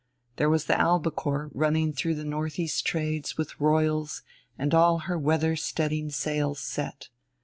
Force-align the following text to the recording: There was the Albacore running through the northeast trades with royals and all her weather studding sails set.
There 0.37 0.49
was 0.49 0.65
the 0.65 0.79
Albacore 0.81 1.51
running 1.53 1.93
through 1.93 2.15
the 2.15 2.25
northeast 2.25 2.87
trades 2.87 3.37
with 3.37 3.59
royals 3.61 4.23
and 4.57 4.73
all 4.73 4.97
her 5.01 5.15
weather 5.19 5.55
studding 5.55 6.09
sails 6.09 6.59
set. 6.59 7.09